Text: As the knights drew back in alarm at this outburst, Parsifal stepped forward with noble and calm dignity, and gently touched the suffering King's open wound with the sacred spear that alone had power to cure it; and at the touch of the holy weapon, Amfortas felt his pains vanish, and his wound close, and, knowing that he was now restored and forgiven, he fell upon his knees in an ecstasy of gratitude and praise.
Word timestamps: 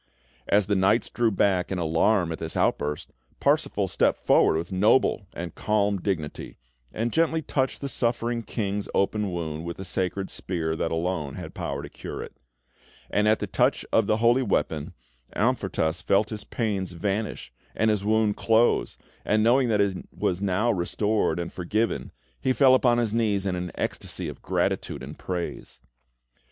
As 0.47 0.65
the 0.65 0.73
knights 0.75 1.09
drew 1.11 1.29
back 1.29 1.71
in 1.71 1.77
alarm 1.77 2.31
at 2.31 2.39
this 2.39 2.57
outburst, 2.57 3.11
Parsifal 3.39 3.87
stepped 3.87 4.25
forward 4.25 4.57
with 4.57 4.71
noble 4.71 5.27
and 5.35 5.53
calm 5.53 5.97
dignity, 6.01 6.57
and 6.91 7.13
gently 7.13 7.43
touched 7.43 7.81
the 7.81 7.87
suffering 7.87 8.41
King's 8.41 8.89
open 8.95 9.31
wound 9.31 9.63
with 9.63 9.77
the 9.77 9.85
sacred 9.85 10.31
spear 10.31 10.75
that 10.75 10.89
alone 10.89 11.35
had 11.35 11.53
power 11.53 11.83
to 11.83 11.87
cure 11.89 12.23
it; 12.23 12.35
and 13.11 13.27
at 13.27 13.37
the 13.37 13.45
touch 13.45 13.85
of 13.93 14.07
the 14.07 14.17
holy 14.17 14.41
weapon, 14.41 14.93
Amfortas 15.35 16.01
felt 16.01 16.29
his 16.31 16.45
pains 16.45 16.93
vanish, 16.93 17.53
and 17.75 17.91
his 17.91 18.03
wound 18.03 18.35
close, 18.35 18.97
and, 19.23 19.43
knowing 19.43 19.69
that 19.69 19.81
he 19.81 20.03
was 20.11 20.41
now 20.41 20.71
restored 20.71 21.37
and 21.37 21.53
forgiven, 21.53 22.11
he 22.41 22.53
fell 22.53 22.73
upon 22.73 22.97
his 22.97 23.13
knees 23.13 23.45
in 23.45 23.55
an 23.55 23.69
ecstasy 23.75 24.27
of 24.27 24.41
gratitude 24.41 25.03
and 25.03 25.19
praise. 25.19 25.79